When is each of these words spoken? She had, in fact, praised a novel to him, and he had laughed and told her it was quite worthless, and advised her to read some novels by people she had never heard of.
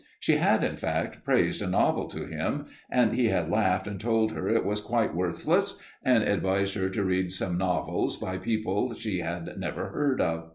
She 0.19 0.37
had, 0.37 0.63
in 0.63 0.77
fact, 0.77 1.23
praised 1.23 1.61
a 1.61 1.67
novel 1.67 2.07
to 2.07 2.25
him, 2.25 2.65
and 2.89 3.13
he 3.13 3.27
had 3.27 3.51
laughed 3.51 3.85
and 3.85 3.99
told 3.99 4.31
her 4.31 4.49
it 4.49 4.65
was 4.65 4.81
quite 4.81 5.13
worthless, 5.13 5.79
and 6.03 6.23
advised 6.23 6.73
her 6.73 6.89
to 6.89 7.03
read 7.03 7.31
some 7.31 7.55
novels 7.55 8.17
by 8.17 8.39
people 8.39 8.95
she 8.95 9.19
had 9.19 9.59
never 9.59 9.89
heard 9.89 10.19
of. 10.19 10.49